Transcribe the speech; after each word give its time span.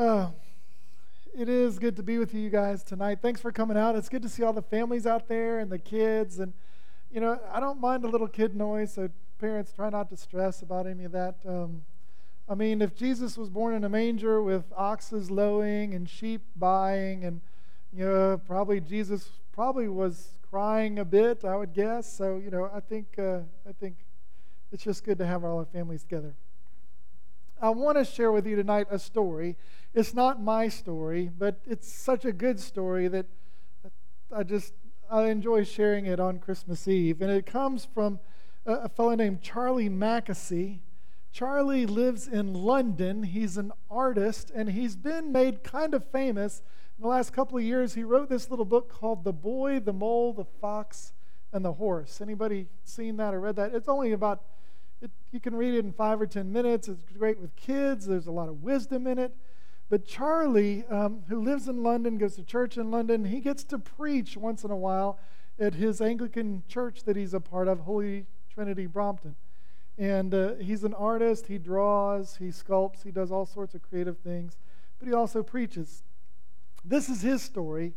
Uh, 0.00 0.30
it 1.36 1.46
is 1.46 1.78
good 1.78 1.94
to 1.94 2.02
be 2.02 2.16
with 2.16 2.32
you 2.32 2.48
guys 2.48 2.82
tonight. 2.82 3.18
Thanks 3.20 3.38
for 3.38 3.52
coming 3.52 3.76
out. 3.76 3.96
It's 3.96 4.08
good 4.08 4.22
to 4.22 4.30
see 4.30 4.42
all 4.42 4.54
the 4.54 4.62
families 4.62 5.06
out 5.06 5.28
there 5.28 5.58
and 5.58 5.70
the 5.70 5.78
kids. 5.78 6.38
And, 6.38 6.54
you 7.12 7.20
know, 7.20 7.38
I 7.52 7.60
don't 7.60 7.78
mind 7.78 8.04
a 8.04 8.08
little 8.08 8.26
kid 8.26 8.56
noise, 8.56 8.94
so 8.94 9.10
parents 9.38 9.74
try 9.74 9.90
not 9.90 10.08
to 10.08 10.16
stress 10.16 10.62
about 10.62 10.86
any 10.86 11.04
of 11.04 11.12
that. 11.12 11.34
Um, 11.46 11.82
I 12.48 12.54
mean, 12.54 12.80
if 12.80 12.94
Jesus 12.94 13.36
was 13.36 13.50
born 13.50 13.74
in 13.74 13.84
a 13.84 13.90
manger 13.90 14.42
with 14.42 14.64
oxes 14.74 15.30
lowing 15.30 15.92
and 15.92 16.08
sheep 16.08 16.40
buying, 16.56 17.22
and, 17.22 17.42
you 17.92 18.06
know, 18.06 18.40
probably 18.46 18.80
Jesus 18.80 19.28
probably 19.52 19.86
was 19.86 20.30
crying 20.48 20.98
a 20.98 21.04
bit, 21.04 21.44
I 21.44 21.56
would 21.56 21.74
guess. 21.74 22.10
So, 22.10 22.38
you 22.42 22.50
know, 22.50 22.70
I 22.74 22.80
think, 22.80 23.18
uh, 23.18 23.40
I 23.68 23.72
think 23.78 23.96
it's 24.72 24.82
just 24.82 25.04
good 25.04 25.18
to 25.18 25.26
have 25.26 25.44
all 25.44 25.58
our 25.58 25.66
families 25.66 26.04
together. 26.04 26.32
I 27.62 27.68
want 27.70 27.98
to 27.98 28.04
share 28.06 28.32
with 28.32 28.46
you 28.46 28.56
tonight 28.56 28.86
a 28.90 28.98
story. 28.98 29.56
It's 29.92 30.14
not 30.14 30.42
my 30.42 30.68
story, 30.68 31.30
but 31.36 31.60
it's 31.66 31.92
such 31.92 32.24
a 32.24 32.32
good 32.32 32.58
story 32.58 33.06
that 33.08 33.26
I 34.34 34.44
just 34.44 34.72
I 35.10 35.26
enjoy 35.26 35.64
sharing 35.64 36.06
it 36.06 36.18
on 36.20 36.38
Christmas 36.38 36.88
Eve. 36.88 37.20
And 37.20 37.30
it 37.30 37.44
comes 37.44 37.84
from 37.84 38.20
a, 38.64 38.88
fellow 38.88 39.14
named 39.14 39.42
Charlie 39.42 39.90
Mackesy. 39.90 40.78
Charlie 41.32 41.84
lives 41.84 42.26
in 42.26 42.54
London. 42.54 43.24
He's 43.24 43.56
an 43.56 43.72
artist, 43.90 44.50
and 44.54 44.70
he's 44.70 44.96
been 44.96 45.30
made 45.30 45.62
kind 45.62 45.92
of 45.92 46.04
famous 46.10 46.62
in 46.96 47.02
the 47.02 47.08
last 47.08 47.32
couple 47.32 47.58
of 47.58 47.64
years. 47.64 47.94
He 47.94 48.04
wrote 48.04 48.28
this 48.28 48.50
little 48.50 48.64
book 48.64 48.88
called 48.88 49.24
"The 49.24 49.32
Boy, 49.32 49.80
the 49.80 49.92
Mole, 49.92 50.32
the 50.32 50.44
Fox, 50.44 51.12
and 51.52 51.64
the 51.64 51.74
Horse." 51.74 52.20
Anybody 52.20 52.68
seen 52.84 53.16
that 53.18 53.34
or 53.34 53.40
read 53.40 53.56
that? 53.56 53.74
It's 53.74 53.88
only 53.88 54.12
about 54.12 54.44
it, 55.02 55.10
you 55.32 55.40
can 55.40 55.54
read 55.54 55.74
it 55.74 55.84
in 55.84 55.92
five 55.92 56.20
or 56.20 56.26
ten 56.26 56.52
minutes. 56.52 56.88
It's 56.88 57.04
great 57.16 57.38
with 57.38 57.54
kids. 57.56 58.06
There's 58.06 58.26
a 58.26 58.32
lot 58.32 58.48
of 58.48 58.62
wisdom 58.62 59.06
in 59.06 59.18
it. 59.18 59.32
But 59.88 60.06
Charlie, 60.06 60.84
um, 60.88 61.24
who 61.28 61.42
lives 61.42 61.66
in 61.66 61.82
London, 61.82 62.16
goes 62.16 62.36
to 62.36 62.44
church 62.44 62.76
in 62.78 62.90
London, 62.90 63.24
he 63.24 63.40
gets 63.40 63.64
to 63.64 63.78
preach 63.78 64.36
once 64.36 64.62
in 64.62 64.70
a 64.70 64.76
while 64.76 65.18
at 65.58 65.74
his 65.74 66.00
Anglican 66.00 66.62
church 66.68 67.02
that 67.04 67.16
he's 67.16 67.34
a 67.34 67.40
part 67.40 67.66
of, 67.66 67.80
Holy 67.80 68.26
Trinity 68.54 68.86
Brompton. 68.86 69.34
And 69.98 70.32
uh, 70.32 70.54
he's 70.54 70.84
an 70.84 70.94
artist. 70.94 71.48
He 71.48 71.58
draws, 71.58 72.36
he 72.36 72.46
sculpts, 72.46 73.02
he 73.02 73.10
does 73.10 73.32
all 73.32 73.44
sorts 73.44 73.74
of 73.74 73.82
creative 73.82 74.18
things, 74.18 74.56
but 74.98 75.08
he 75.08 75.12
also 75.12 75.42
preaches. 75.42 76.04
This 76.84 77.08
is 77.08 77.22
his 77.22 77.42
story, 77.42 77.92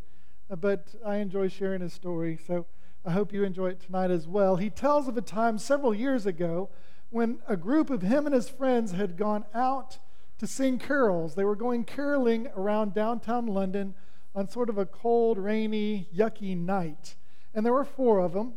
uh, 0.49 0.55
but 0.55 0.95
I 1.05 1.17
enjoy 1.17 1.47
sharing 1.47 1.81
his 1.81 1.93
story, 1.93 2.37
so 2.45 2.65
I 3.05 3.11
hope 3.11 3.31
you 3.31 3.43
enjoy 3.43 3.67
it 3.67 3.79
tonight 3.79 4.11
as 4.11 4.27
well. 4.27 4.55
He 4.55 4.69
tells 4.69 5.07
of 5.07 5.15
a 5.15 5.21
time 5.21 5.57
several 5.57 5.93
years 5.93 6.25
ago 6.25 6.69
when 7.13 7.37
a 7.47 7.55
group 7.55 7.91
of 7.91 8.01
him 8.01 8.25
and 8.25 8.33
his 8.33 8.49
friends 8.49 8.91
had 8.91 9.17
gone 9.17 9.45
out 9.53 9.99
to 10.39 10.47
sing 10.47 10.79
carols. 10.79 11.35
They 11.35 11.43
were 11.43 11.55
going 11.55 11.85
caroling 11.85 12.47
around 12.55 12.95
downtown 12.95 13.45
London 13.45 13.93
on 14.33 14.49
sort 14.49 14.67
of 14.67 14.79
a 14.79 14.85
cold, 14.87 15.37
rainy, 15.37 16.09
yucky 16.13 16.57
night. 16.57 17.15
And 17.53 17.63
there 17.63 17.73
were 17.73 17.85
four 17.85 18.19
of 18.19 18.33
them. 18.33 18.53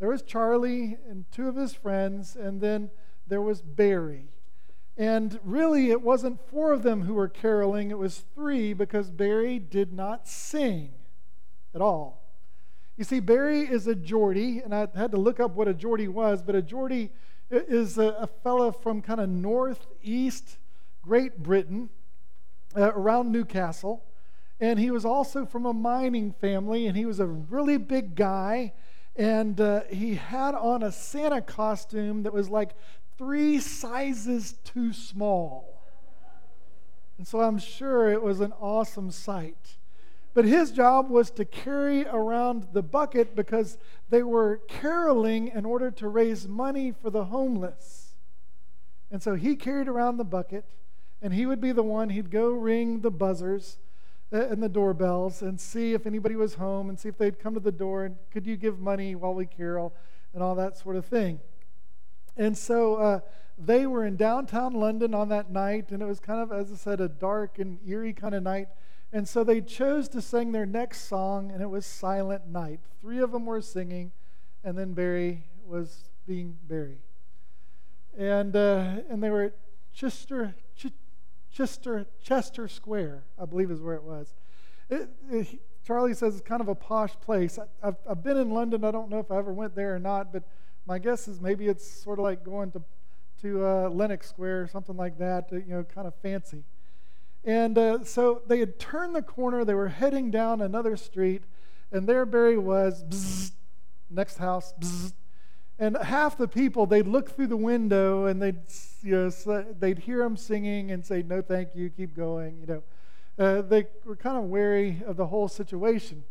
There 0.00 0.08
was 0.08 0.22
Charlie 0.22 0.98
and 1.08 1.24
two 1.30 1.48
of 1.48 1.54
his 1.54 1.72
friends, 1.72 2.34
and 2.34 2.60
then 2.60 2.90
there 3.28 3.40
was 3.40 3.62
Barry. 3.62 4.24
And 4.96 5.38
really, 5.44 5.90
it 5.90 6.02
wasn't 6.02 6.40
four 6.50 6.72
of 6.72 6.82
them 6.82 7.02
who 7.02 7.14
were 7.14 7.28
caroling, 7.28 7.92
it 7.92 7.98
was 7.98 8.24
three 8.34 8.72
because 8.72 9.08
Barry 9.08 9.60
did 9.60 9.92
not 9.92 10.26
sing 10.26 10.90
at 11.74 11.80
all. 11.80 12.20
You 12.96 13.04
see, 13.04 13.20
Barry 13.20 13.60
is 13.60 13.86
a 13.86 13.94
Geordie, 13.94 14.58
and 14.58 14.74
I 14.74 14.88
had 14.96 15.12
to 15.12 15.16
look 15.16 15.38
up 15.38 15.52
what 15.52 15.68
a 15.68 15.74
Geordie 15.74 16.08
was, 16.08 16.42
but 16.42 16.56
a 16.56 16.60
Geordie 16.60 17.12
is 17.50 17.98
a, 17.98 18.08
a 18.20 18.26
fellow 18.26 18.72
from 18.72 19.02
kind 19.02 19.20
of 19.20 19.28
northeast 19.28 20.58
Great 21.02 21.42
Britain, 21.42 21.90
uh, 22.76 22.92
around 22.94 23.32
Newcastle. 23.32 24.04
And 24.60 24.78
he 24.78 24.90
was 24.90 25.04
also 25.04 25.46
from 25.46 25.64
a 25.64 25.72
mining 25.72 26.32
family, 26.32 26.86
and 26.86 26.96
he 26.96 27.06
was 27.06 27.18
a 27.18 27.26
really 27.26 27.78
big 27.78 28.14
guy. 28.14 28.74
And 29.16 29.60
uh, 29.60 29.82
he 29.90 30.14
had 30.14 30.54
on 30.54 30.82
a 30.82 30.92
Santa 30.92 31.40
costume 31.40 32.22
that 32.24 32.32
was 32.32 32.48
like 32.48 32.72
three 33.16 33.58
sizes 33.58 34.54
too 34.64 34.92
small. 34.92 35.82
And 37.18 37.26
so 37.26 37.40
I'm 37.40 37.58
sure 37.58 38.10
it 38.10 38.22
was 38.22 38.40
an 38.40 38.52
awesome 38.60 39.10
sight. 39.10 39.76
But 40.32 40.44
his 40.44 40.70
job 40.70 41.10
was 41.10 41.30
to 41.32 41.44
carry 41.44 42.06
around 42.06 42.68
the 42.72 42.82
bucket 42.82 43.34
because 43.34 43.78
they 44.08 44.22
were 44.22 44.60
caroling 44.68 45.48
in 45.48 45.64
order 45.64 45.90
to 45.90 46.08
raise 46.08 46.46
money 46.46 46.92
for 46.92 47.10
the 47.10 47.24
homeless. 47.24 48.14
And 49.10 49.22
so 49.22 49.34
he 49.34 49.56
carried 49.56 49.88
around 49.88 50.18
the 50.18 50.24
bucket, 50.24 50.64
and 51.20 51.34
he 51.34 51.46
would 51.46 51.60
be 51.60 51.72
the 51.72 51.82
one, 51.82 52.10
he'd 52.10 52.30
go 52.30 52.50
ring 52.50 53.00
the 53.00 53.10
buzzers 53.10 53.78
uh, 54.32 54.46
and 54.46 54.62
the 54.62 54.68
doorbells 54.68 55.42
and 55.42 55.60
see 55.60 55.94
if 55.94 56.06
anybody 56.06 56.36
was 56.36 56.54
home 56.54 56.88
and 56.88 56.98
see 56.98 57.08
if 57.08 57.18
they'd 57.18 57.40
come 57.40 57.54
to 57.54 57.60
the 57.60 57.72
door 57.72 58.04
and 58.04 58.16
could 58.30 58.46
you 58.46 58.56
give 58.56 58.78
money 58.78 59.16
while 59.16 59.34
we 59.34 59.46
carol 59.46 59.92
and 60.32 60.42
all 60.42 60.54
that 60.54 60.78
sort 60.78 60.94
of 60.94 61.04
thing. 61.04 61.40
And 62.36 62.56
so 62.56 62.94
uh, 62.94 63.20
they 63.58 63.86
were 63.86 64.06
in 64.06 64.16
downtown 64.16 64.74
London 64.74 65.14
on 65.14 65.28
that 65.30 65.50
night, 65.50 65.90
and 65.90 66.00
it 66.00 66.06
was 66.06 66.20
kind 66.20 66.40
of, 66.40 66.52
as 66.52 66.72
I 66.72 66.76
said, 66.76 67.00
a 67.00 67.08
dark 67.08 67.58
and 67.58 67.78
eerie 67.86 68.12
kind 68.12 68.34
of 68.34 68.42
night. 68.42 68.68
And 69.12 69.28
so 69.28 69.42
they 69.42 69.60
chose 69.60 70.08
to 70.10 70.22
sing 70.22 70.52
their 70.52 70.66
next 70.66 71.08
song, 71.08 71.50
and 71.50 71.60
it 71.60 71.68
was 71.68 71.84
Silent 71.84 72.46
Night. 72.46 72.80
Three 73.00 73.18
of 73.18 73.32
them 73.32 73.44
were 73.44 73.60
singing, 73.60 74.12
and 74.62 74.78
then 74.78 74.92
Barry 74.92 75.44
was 75.66 76.10
being 76.26 76.56
Barry. 76.68 76.98
And, 78.16 78.54
uh, 78.54 78.98
and 79.08 79.22
they 79.22 79.30
were 79.30 79.44
at 79.44 79.54
Chester, 79.92 80.54
Ch- 80.76 80.92
Chester, 81.52 82.06
Chester 82.22 82.68
Square, 82.68 83.24
I 83.40 83.46
believe 83.46 83.70
is 83.70 83.80
where 83.80 83.96
it 83.96 84.04
was. 84.04 84.34
It, 84.88 85.08
it, 85.30 85.60
Charlie 85.84 86.14
says 86.14 86.36
it's 86.36 86.46
kind 86.46 86.60
of 86.60 86.68
a 86.68 86.74
posh 86.74 87.12
place. 87.20 87.58
I, 87.58 87.86
have 87.86 87.96
I've 88.08 88.22
been 88.22 88.36
in 88.36 88.50
London. 88.50 88.84
I 88.84 88.92
don't 88.92 89.08
know 89.08 89.18
if 89.18 89.30
I 89.30 89.38
ever 89.38 89.52
went 89.52 89.74
there 89.74 89.94
or 89.94 89.98
not, 89.98 90.32
but 90.32 90.44
my 90.86 90.98
guess 90.98 91.26
is 91.26 91.40
maybe 91.40 91.66
it's 91.66 91.88
sort 91.88 92.18
of 92.18 92.24
like 92.24 92.44
going 92.44 92.70
to, 92.72 92.82
to 93.42 93.66
uh, 93.66 93.88
Lenox 93.88 94.28
Square 94.28 94.62
or 94.62 94.68
something 94.68 94.96
like 94.96 95.18
that, 95.18 95.50
you 95.50 95.64
know, 95.66 95.82
kind 95.82 96.06
of 96.06 96.14
fancy. 96.16 96.62
And 97.44 97.78
uh, 97.78 98.04
so 98.04 98.42
they 98.46 98.58
had 98.58 98.78
turned 98.78 99.14
the 99.14 99.22
corner, 99.22 99.64
they 99.64 99.74
were 99.74 99.88
heading 99.88 100.30
down 100.30 100.60
another 100.60 100.96
street, 100.96 101.42
and 101.90 102.06
there 102.06 102.26
Barry 102.26 102.58
was, 102.58 103.02
bzz, 103.04 103.52
next 104.10 104.36
house, 104.36 104.74
bzz. 104.78 105.12
And 105.78 105.96
half 105.96 106.36
the 106.36 106.46
people, 106.46 106.84
they'd 106.84 107.06
look 107.06 107.30
through 107.34 107.46
the 107.46 107.56
window 107.56 108.26
and 108.26 108.40
they'd, 108.40 108.60
you 109.02 109.12
know, 109.46 109.64
they'd 109.78 110.00
hear 110.00 110.22
him 110.22 110.36
singing 110.36 110.90
and 110.90 111.04
say, 111.04 111.22
no, 111.22 111.40
thank 111.40 111.74
you, 111.74 111.88
keep 111.88 112.14
going, 112.14 112.58
you 112.60 112.66
know. 112.66 112.82
Uh, 113.38 113.62
they 113.62 113.86
were 114.04 114.16
kind 114.16 114.36
of 114.36 114.44
wary 114.44 115.02
of 115.06 115.16
the 115.16 115.28
whole 115.28 115.48
situation. 115.48 116.24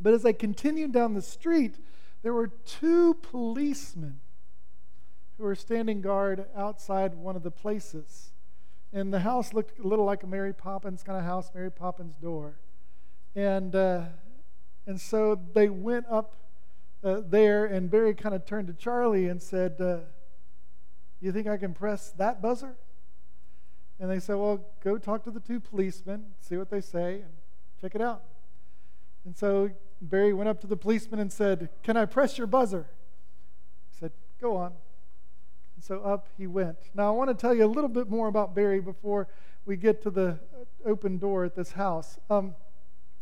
But 0.00 0.14
as 0.14 0.24
they 0.24 0.32
continued 0.32 0.90
down 0.90 1.14
the 1.14 1.22
street, 1.22 1.76
there 2.24 2.32
were 2.32 2.48
two 2.48 3.14
policemen 3.14 4.18
who 5.38 5.44
were 5.44 5.54
standing 5.54 6.00
guard 6.00 6.46
outside 6.56 7.14
one 7.14 7.36
of 7.36 7.44
the 7.44 7.52
places. 7.52 8.32
And 8.96 9.12
the 9.12 9.20
house 9.20 9.52
looked 9.52 9.78
a 9.78 9.86
little 9.86 10.06
like 10.06 10.22
a 10.22 10.26
Mary 10.26 10.54
Poppins 10.54 11.02
kind 11.02 11.18
of 11.18 11.24
house, 11.26 11.50
Mary 11.54 11.70
Poppins 11.70 12.14
door. 12.14 12.56
And, 13.34 13.76
uh, 13.76 14.04
and 14.86 14.98
so 14.98 15.38
they 15.52 15.68
went 15.68 16.06
up 16.10 16.34
uh, 17.04 17.20
there, 17.28 17.66
and 17.66 17.90
Barry 17.90 18.14
kind 18.14 18.34
of 18.34 18.46
turned 18.46 18.68
to 18.68 18.72
Charlie 18.72 19.28
and 19.28 19.42
said, 19.42 19.82
uh, 19.82 19.98
You 21.20 21.30
think 21.30 21.46
I 21.46 21.58
can 21.58 21.74
press 21.74 22.12
that 22.12 22.40
buzzer? 22.40 22.74
And 24.00 24.10
they 24.10 24.18
said, 24.18 24.36
Well, 24.36 24.64
go 24.82 24.96
talk 24.96 25.24
to 25.24 25.30
the 25.30 25.40
two 25.40 25.60
policemen, 25.60 26.24
see 26.40 26.56
what 26.56 26.70
they 26.70 26.80
say, 26.80 27.16
and 27.16 27.32
check 27.78 27.94
it 27.94 28.00
out. 28.00 28.22
And 29.26 29.36
so 29.36 29.72
Barry 30.00 30.32
went 30.32 30.48
up 30.48 30.58
to 30.62 30.66
the 30.66 30.76
policeman 30.78 31.20
and 31.20 31.30
said, 31.30 31.68
Can 31.82 31.98
I 31.98 32.06
press 32.06 32.38
your 32.38 32.46
buzzer? 32.46 32.86
He 33.90 33.98
said, 33.98 34.12
Go 34.40 34.56
on. 34.56 34.72
And 35.76 35.84
so 35.84 36.00
up 36.00 36.28
he 36.36 36.46
went. 36.46 36.78
Now, 36.94 37.08
I 37.08 37.10
want 37.10 37.28
to 37.28 37.34
tell 37.34 37.54
you 37.54 37.64
a 37.64 37.68
little 37.68 37.88
bit 37.88 38.08
more 38.08 38.28
about 38.28 38.54
Barry 38.54 38.80
before 38.80 39.28
we 39.66 39.76
get 39.76 40.02
to 40.02 40.10
the 40.10 40.38
open 40.84 41.18
door 41.18 41.44
at 41.44 41.54
this 41.54 41.72
house. 41.72 42.18
Um, 42.30 42.54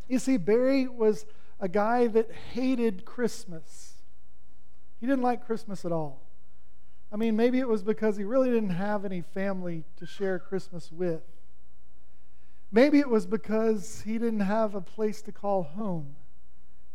you 0.08 0.18
see, 0.18 0.36
Barry 0.36 0.86
was 0.86 1.26
a 1.60 1.68
guy 1.68 2.06
that 2.08 2.30
hated 2.52 3.04
Christmas. 3.04 3.94
He 5.00 5.06
didn't 5.06 5.22
like 5.22 5.44
Christmas 5.44 5.84
at 5.84 5.92
all. 5.92 6.20
I 7.12 7.16
mean, 7.16 7.36
maybe 7.36 7.58
it 7.58 7.68
was 7.68 7.82
because 7.82 8.16
he 8.16 8.24
really 8.24 8.50
didn't 8.50 8.70
have 8.70 9.04
any 9.04 9.20
family 9.20 9.84
to 9.96 10.06
share 10.06 10.38
Christmas 10.38 10.92
with. 10.92 11.22
Maybe 12.70 12.98
it 12.98 13.08
was 13.08 13.26
because 13.26 14.02
he 14.04 14.18
didn't 14.18 14.40
have 14.40 14.74
a 14.74 14.80
place 14.80 15.22
to 15.22 15.32
call 15.32 15.62
home. 15.62 16.16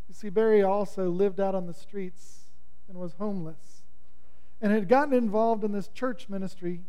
You 0.07 0.13
see, 0.13 0.29
Barry 0.29 0.61
also 0.61 1.09
lived 1.09 1.39
out 1.39 1.55
on 1.55 1.67
the 1.67 1.73
streets 1.73 2.51
and 2.87 2.97
was 2.97 3.13
homeless 3.13 3.79
and 4.61 4.71
had 4.71 4.87
gotten 4.87 5.13
involved 5.13 5.63
in 5.63 5.71
this 5.71 5.87
church 5.87 6.29
ministry 6.29 6.81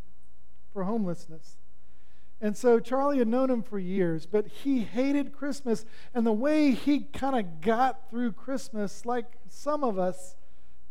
for 0.72 0.84
homelessness. 0.84 1.56
And 2.40 2.56
so 2.56 2.80
Charlie 2.80 3.18
had 3.18 3.28
known 3.28 3.50
him 3.50 3.62
for 3.62 3.78
years, 3.78 4.24
but 4.24 4.46
he 4.46 4.80
hated 4.80 5.32
Christmas. 5.32 5.84
And 6.14 6.26
the 6.26 6.32
way 6.32 6.70
he 6.72 7.00
kind 7.00 7.38
of 7.38 7.60
got 7.60 8.08
through 8.08 8.32
Christmas, 8.32 9.04
like 9.04 9.26
some 9.48 9.84
of 9.84 9.98
us 9.98 10.36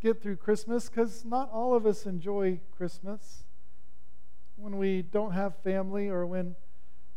get 0.01 0.21
through 0.21 0.37
Christmas, 0.37 0.89
because 0.89 1.25
not 1.25 1.51
all 1.51 1.73
of 1.73 1.85
us 1.85 2.05
enjoy 2.05 2.59
Christmas 2.77 3.43
when 4.57 4.77
we 4.77 5.01
don't 5.01 5.31
have 5.31 5.55
family 5.63 6.07
or 6.07 6.25
when 6.25 6.55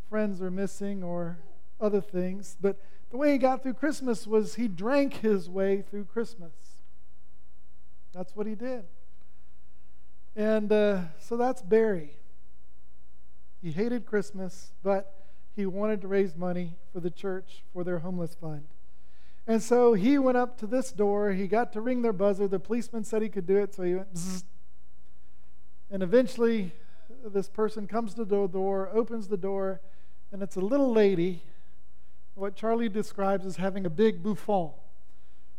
friends 0.09 0.41
are 0.41 0.51
missing 0.51 1.03
or 1.03 1.39
other 1.81 2.01
things. 2.01 2.57
But 2.61 2.81
the 3.11 3.19
way 3.19 3.33
he 3.33 3.39
got 3.39 3.63
through 3.63 3.75
Christmas 3.75 4.27
was 4.27 4.55
he 4.55 4.67
drank 4.67 5.15
his 5.15 5.51
way 5.51 5.83
through 5.83 6.05
Christmas. 6.05 6.53
That's 8.15 8.35
what 8.35 8.47
he 8.47 8.55
did. 8.55 8.85
And 10.35 10.73
uh, 10.73 11.01
so 11.19 11.37
that's 11.37 11.63
Barry. 11.63 12.17
He 13.63 13.73
hated 13.73 14.07
Christmas, 14.07 14.73
but 14.83 15.15
he 15.55 15.67
wanted 15.67 16.01
to 16.03 16.09
raise 16.09 16.37
money 16.37 16.77
for 16.93 17.01
the 17.01 17.11
church 17.11 17.63
for 17.73 17.85
their 17.85 17.99
homeless 18.01 18.35
fund. 18.35 18.65
And 19.47 19.63
so 19.63 19.93
he 19.95 20.19
went 20.19 20.39
up 20.39 20.59
to 20.59 20.67
this 20.67 20.93
door. 20.93 21.33
He 21.33 21.47
got 21.47 21.73
to 21.75 21.81
ring 21.81 22.03
their 22.03 22.13
buzzer. 22.13 22.49
The 22.49 22.61
policeman 22.61 23.05
said 23.05 23.23
he 23.23 23.29
could 23.29 23.47
do 23.47 23.59
it, 23.59 23.75
so 23.75 23.83
he 23.83 23.95
went 23.95 24.15
Bzz. 24.15 24.45
And 25.91 26.03
eventually, 26.03 26.73
this 27.25 27.49
person 27.49 27.87
comes 27.87 28.15
to 28.15 28.25
the 28.25 28.47
door, 28.47 28.89
opens 28.93 29.29
the 29.29 29.37
door, 29.37 29.81
and 30.33 30.43
it's 30.43 30.57
a 30.57 30.61
little 30.61 30.91
lady, 30.91 31.43
what 32.35 32.57
Charlie 32.57 32.89
describes 32.89 33.45
as 33.45 33.57
having 33.57 33.85
a 33.85 33.91
big 33.91 34.23
bouffant, 34.23 34.73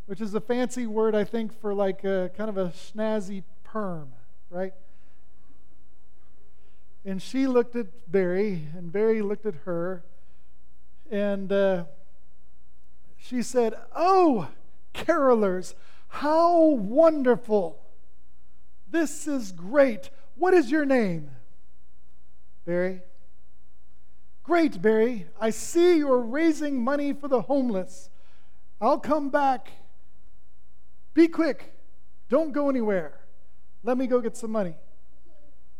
which 0.06 0.20
is 0.20 0.34
a 0.34 0.40
fancy 0.40 0.86
word, 0.86 1.14
I 1.14 1.22
think, 1.24 1.58
for 1.60 1.72
like 1.72 2.02
a, 2.02 2.30
kind 2.36 2.50
of 2.50 2.58
a 2.58 2.70
snazzy 2.70 3.44
perm, 3.62 4.12
right? 4.50 4.72
And 7.04 7.20
she 7.20 7.46
looked 7.46 7.76
at 7.76 8.10
Barry, 8.10 8.68
and 8.76 8.90
Barry 8.90 9.20
looked 9.20 9.44
at 9.44 9.54
her, 9.64 10.04
and 11.10 11.52
uh, 11.52 11.84
she 13.16 13.42
said, 13.42 13.74
Oh, 13.94 14.48
carolers, 14.94 15.74
how 16.08 16.68
wonderful! 16.68 17.80
This 18.90 19.26
is 19.26 19.52
great. 19.52 20.10
What 20.36 20.54
is 20.54 20.70
your 20.70 20.84
name? 20.84 21.30
Barry. 22.64 23.02
Great, 24.44 24.80
Barry. 24.80 25.26
I 25.40 25.50
see 25.50 25.96
you're 25.96 26.20
raising 26.20 26.82
money 26.82 27.12
for 27.12 27.28
the 27.28 27.42
homeless. 27.42 28.10
I'll 28.80 29.00
come 29.00 29.30
back. 29.30 29.72
Be 31.14 31.28
quick. 31.28 31.74
Don't 32.28 32.52
go 32.52 32.68
anywhere. 32.68 33.23
Let 33.84 33.98
me 33.98 34.06
go 34.06 34.20
get 34.20 34.34
some 34.36 34.50
money. 34.50 34.74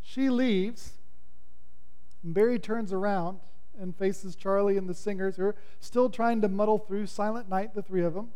She 0.02 0.28
leaves. 0.28 0.92
And 2.22 2.34
Barry 2.34 2.58
turns 2.58 2.92
around 2.92 3.40
and 3.80 3.96
faces 3.96 4.36
Charlie 4.36 4.76
and 4.76 4.88
the 4.88 4.94
singers 4.94 5.36
who 5.36 5.46
are 5.46 5.56
still 5.80 6.10
trying 6.10 6.42
to 6.42 6.48
muddle 6.48 6.78
through 6.78 7.06
Silent 7.06 7.48
Night, 7.48 7.74
the 7.74 7.82
three 7.82 8.04
of 8.04 8.14
them. 8.14 8.28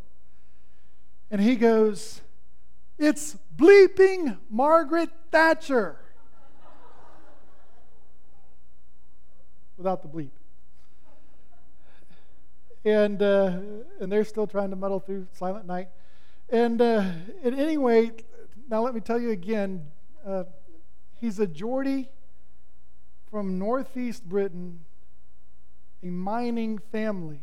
And 1.30 1.40
he 1.40 1.54
goes, 1.54 2.22
It's 2.98 3.36
bleeping 3.56 4.38
Margaret 4.50 5.10
Thatcher. 5.30 5.98
Without 9.76 10.02
the 10.02 10.08
bleep. 10.08 10.30
And, 12.84 13.20
uh, 13.20 13.58
and 14.00 14.10
they're 14.10 14.24
still 14.24 14.46
trying 14.46 14.70
to 14.70 14.76
muddle 14.76 14.98
through 14.98 15.26
Silent 15.34 15.66
Night. 15.66 15.88
And 16.48 16.80
uh, 16.80 17.04
anyway, 17.44 18.12
now 18.68 18.82
let 18.82 18.94
me 18.94 19.00
tell 19.00 19.20
you 19.20 19.30
again 19.30 19.86
uh, 20.26 20.44
he's 21.14 21.38
a 21.38 21.46
Geordie 21.46 22.10
from 23.30 23.58
northeast 23.58 24.24
Britain, 24.28 24.80
a 26.02 26.06
mining 26.06 26.78
family. 26.78 27.40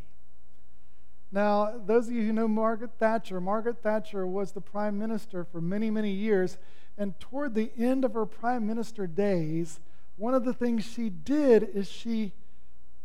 Now, 1.31 1.81
those 1.85 2.07
of 2.07 2.13
you 2.13 2.23
who 2.23 2.33
know 2.33 2.47
Margaret 2.47 2.91
Thatcher, 2.97 3.41
Margaret 3.41 3.81
Thatcher 3.81 4.25
was 4.25 4.51
the 4.51 4.61
prime 4.61 4.97
minister 4.97 5.43
for 5.43 5.59
many, 5.59 5.89
many 5.89 6.11
years. 6.11 6.57
And 6.97 7.19
toward 7.19 7.55
the 7.55 7.71
end 7.77 8.05
of 8.05 8.13
her 8.13 8.25
prime 8.25 8.65
minister 8.65 9.05
days, 9.05 9.79
one 10.15 10.33
of 10.33 10.45
the 10.45 10.53
things 10.53 10.85
she 10.85 11.09
did 11.09 11.63
is 11.73 11.89
she 11.89 12.31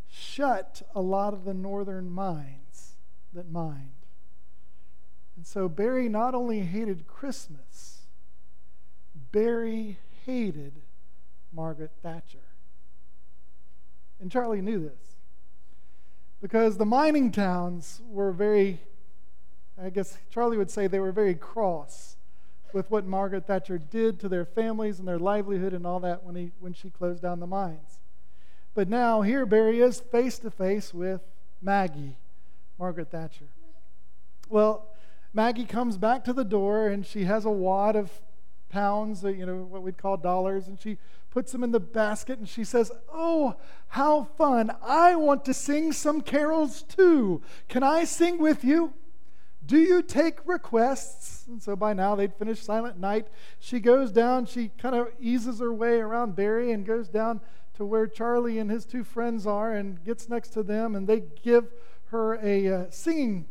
shut 0.09 0.81
a 0.95 1.01
lot 1.01 1.33
of 1.33 1.43
the 1.43 1.53
northern 1.53 2.09
mines 2.09 2.95
that 3.33 3.51
mined. 3.51 3.89
And 5.35 5.45
so 5.45 5.67
Barry 5.67 6.07
not 6.07 6.35
only 6.35 6.61
hated 6.61 7.07
Christmas, 7.07 8.00
Barry 9.31 9.97
hated 10.25 10.73
Margaret 11.53 11.91
Thatcher. 12.03 12.39
And 14.19 14.31
Charlie 14.31 14.61
knew 14.61 14.79
this 14.79 15.15
because 16.41 16.77
the 16.77 16.85
mining 16.85 17.31
towns 17.31 18.01
were 18.09 18.31
very, 18.31 18.79
I 19.81 19.89
guess 19.89 20.17
Charlie 20.31 20.57
would 20.57 20.71
say 20.71 20.87
they 20.87 20.99
were 20.99 21.11
very 21.11 21.35
cross 21.35 22.17
with 22.73 22.89
what 22.89 23.05
Margaret 23.05 23.47
Thatcher 23.47 23.77
did 23.77 24.19
to 24.19 24.29
their 24.29 24.45
families 24.45 24.99
and 24.99 25.07
their 25.07 25.19
livelihood 25.19 25.73
and 25.73 25.85
all 25.85 25.99
that 26.01 26.23
when, 26.23 26.35
he, 26.35 26.51
when 26.59 26.73
she 26.73 26.89
closed 26.89 27.21
down 27.21 27.39
the 27.39 27.47
mines. 27.47 27.99
But 28.73 28.87
now 28.87 29.21
here 29.21 29.45
Barry 29.45 29.81
is 29.81 29.99
face 29.99 30.39
to 30.39 30.51
face 30.51 30.93
with 30.93 31.21
Maggie, 31.61 32.15
Margaret 32.79 33.11
Thatcher. 33.11 33.47
Well, 34.49 34.87
Maggie 35.33 35.65
comes 35.65 35.97
back 35.97 36.23
to 36.25 36.33
the 36.33 36.43
door 36.43 36.87
and 36.87 37.05
she 37.05 37.25
has 37.25 37.45
a 37.45 37.49
wad 37.49 37.95
of 37.95 38.11
pounds, 38.71 39.23
uh, 39.23 39.27
you 39.27 39.45
know, 39.45 39.57
what 39.57 39.83
we'd 39.83 39.97
call 39.97 40.17
dollars, 40.17 40.67
and 40.67 40.79
she 40.79 40.97
puts 41.29 41.51
them 41.51 41.63
in 41.63 41.71
the 41.71 41.79
basket 41.79 42.39
and 42.39 42.47
she 42.47 42.63
says, 42.63 42.91
Oh, 43.11 43.55
how 43.89 44.23
fun! 44.23 44.71
I 44.81 45.15
want 45.15 45.45
to 45.45 45.53
sing 45.53 45.91
some 45.91 46.21
carols 46.21 46.81
too. 46.83 47.41
Can 47.67 47.83
I 47.83 48.05
sing 48.05 48.37
with 48.37 48.63
you? 48.63 48.93
Do 49.65 49.77
you 49.77 50.01
take 50.01 50.45
requests? 50.45 51.45
And 51.47 51.61
so 51.61 51.75
by 51.75 51.93
now 51.93 52.15
they'd 52.15 52.33
finished 52.33 52.65
Silent 52.65 52.99
Night. 52.99 53.27
She 53.59 53.79
goes 53.79 54.11
down, 54.11 54.45
she 54.45 54.71
kind 54.77 54.95
of 54.95 55.09
eases 55.19 55.59
her 55.59 55.73
way 55.73 55.99
around 55.99 56.35
Barry 56.35 56.71
and 56.71 56.85
goes 56.85 57.07
down 57.07 57.41
to 57.75 57.85
where 57.85 58.07
Charlie 58.07 58.59
and 58.59 58.69
his 58.69 58.85
two 58.85 59.03
friends 59.03 59.45
are 59.47 59.73
and 59.73 60.03
gets 60.03 60.27
next 60.27 60.49
to 60.49 60.63
them, 60.63 60.95
and 60.95 61.07
they 61.07 61.23
give 61.41 61.71
her 62.05 62.35
a 62.43 62.67
uh, 62.67 62.85
singing, 62.89 63.45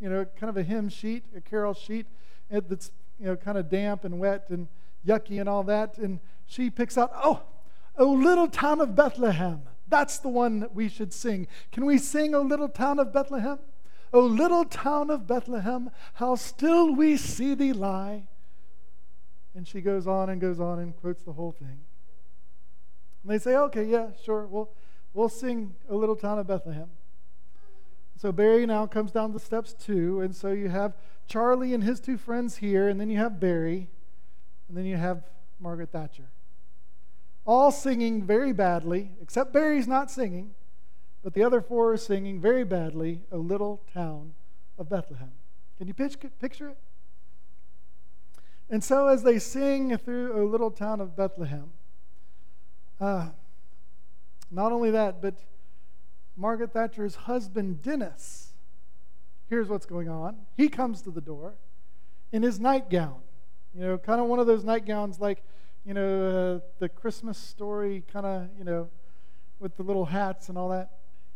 you 0.00 0.08
know, 0.08 0.24
kind 0.36 0.48
of 0.50 0.56
a 0.56 0.62
hymn 0.62 0.88
sheet, 0.88 1.24
a 1.36 1.40
carol 1.40 1.74
sheet 1.74 2.06
that's, 2.50 2.92
you 3.18 3.26
know, 3.26 3.36
kind 3.36 3.58
of 3.58 3.68
damp 3.68 4.04
and 4.04 4.18
wet 4.18 4.46
and 4.48 4.68
yucky 5.06 5.40
and 5.40 5.48
all 5.48 5.62
that. 5.64 5.98
And 5.98 6.20
she 6.46 6.70
picks 6.70 6.96
out, 6.96 7.12
oh, 7.14 7.42
oh, 7.96 8.12
little 8.12 8.48
town 8.48 8.80
of 8.80 8.94
Bethlehem. 8.94 9.62
That's 9.88 10.18
the 10.18 10.28
one 10.28 10.60
that 10.60 10.74
we 10.74 10.88
should 10.88 11.12
sing. 11.12 11.48
Can 11.72 11.86
we 11.86 11.98
sing, 11.98 12.34
O 12.34 12.42
little 12.42 12.68
town 12.68 12.98
of 12.98 13.12
Bethlehem? 13.12 13.58
O 14.12 14.20
little 14.20 14.64
town 14.64 15.10
of 15.10 15.26
Bethlehem, 15.26 15.90
how 16.14 16.34
still 16.34 16.94
we 16.94 17.16
see 17.16 17.54
thee 17.54 17.72
lie. 17.72 18.24
And 19.54 19.66
she 19.66 19.80
goes 19.80 20.06
on 20.06 20.30
and 20.30 20.40
goes 20.40 20.60
on 20.60 20.78
and 20.78 20.96
quotes 20.96 21.22
the 21.22 21.32
whole 21.32 21.52
thing. 21.52 21.80
And 23.22 23.32
they 23.32 23.38
say, 23.38 23.56
okay, 23.56 23.84
yeah, 23.84 24.08
sure, 24.24 24.46
we'll, 24.46 24.70
we'll 25.14 25.28
sing 25.28 25.74
O 25.88 25.96
little 25.96 26.16
town 26.16 26.38
of 26.38 26.46
Bethlehem. 26.46 26.88
So 28.20 28.32
Barry 28.32 28.66
now 28.66 28.86
comes 28.86 29.12
down 29.12 29.32
the 29.32 29.40
steps 29.40 29.72
too, 29.72 30.20
and 30.20 30.34
so 30.34 30.50
you 30.50 30.68
have 30.68 30.94
Charlie 31.26 31.72
and 31.72 31.84
his 31.84 32.00
two 32.00 32.18
friends 32.18 32.56
here, 32.56 32.88
and 32.88 33.00
then 33.00 33.10
you 33.10 33.18
have 33.18 33.38
Barry, 33.38 33.88
and 34.68 34.76
then 34.76 34.84
you 34.84 34.96
have 34.96 35.22
Margaret 35.60 35.90
Thatcher 35.92 36.28
all 37.48 37.72
singing 37.72 38.22
very 38.22 38.52
badly, 38.52 39.08
except 39.22 39.54
Barry's 39.54 39.88
not 39.88 40.10
singing, 40.10 40.50
but 41.24 41.32
the 41.32 41.42
other 41.42 41.62
four 41.62 41.94
are 41.94 41.96
singing 41.96 42.42
very 42.42 42.62
badly, 42.62 43.22
A 43.32 43.38
Little 43.38 43.80
Town 43.94 44.34
of 44.78 44.90
Bethlehem. 44.90 45.32
Can 45.78 45.88
you 45.88 45.94
picture 45.94 46.68
it? 46.68 46.76
And 48.68 48.84
so, 48.84 49.08
as 49.08 49.22
they 49.22 49.38
sing 49.38 49.96
through 49.96 50.38
A 50.38 50.44
Little 50.44 50.70
Town 50.70 51.00
of 51.00 51.16
Bethlehem, 51.16 51.70
uh, 53.00 53.28
not 54.50 54.70
only 54.70 54.90
that, 54.90 55.22
but 55.22 55.36
Margaret 56.38 56.72
Thatcher's 56.72 57.14
husband, 57.14 57.82
Dennis, 57.82 58.52
here's 59.50 59.68
what's 59.68 59.86
going 59.86 60.08
on. 60.08 60.36
He 60.56 60.68
comes 60.68 61.02
to 61.02 61.10
the 61.10 61.20
door 61.20 61.54
in 62.32 62.42
his 62.42 62.60
nightgown. 62.60 63.16
You 63.74 63.82
know, 63.82 63.98
kind 63.98 64.20
of 64.20 64.28
one 64.28 64.38
of 64.38 64.46
those 64.46 64.64
nightgowns 64.64 65.20
like 65.20 65.42
you 65.84 65.94
know, 65.94 66.60
uh, 66.60 66.66
the 66.80 66.88
Christmas 66.88 67.38
story 67.38 68.04
kind 68.12 68.26
of, 68.26 68.48
you 68.58 68.64
know, 68.64 68.88
with 69.58 69.76
the 69.76 69.82
little 69.82 70.04
hats 70.04 70.50
and 70.50 70.58
all 70.58 70.68
that. 70.68 70.90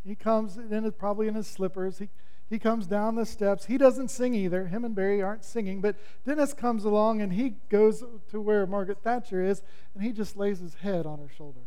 He 0.05 0.15
comes 0.15 0.57
in 0.57 0.93
probably 0.93 1.27
in 1.27 1.35
his 1.35 1.47
slippers. 1.47 1.99
He 1.99 2.09
he 2.51 2.59
comes 2.59 2.87
down 2.87 3.15
the 3.15 3.25
steps. 3.25 3.65
He 3.65 3.79
doesn't 3.79 4.09
sing 4.09 4.35
either. 4.35 4.67
Him 4.67 4.85
and 4.85 4.95
Barry 4.95 5.23
aren't 5.23 5.43
singing, 5.43 5.81
but 5.81 5.97
Dennis 6.27 6.53
comes 6.53 6.85
along 6.85 7.23
and 7.23 7.33
he 7.33 7.55
goes 7.71 8.05
to 8.31 8.41
where 8.43 8.67
Margaret 8.67 8.99
Thatcher 9.03 9.43
is 9.43 9.63
and 9.95 10.05
he 10.05 10.13
just 10.13 10.37
lays 10.37 10.59
his 10.59 10.75
head 10.75 11.07
on 11.07 11.19
her 11.19 11.31
shoulder. 11.35 11.61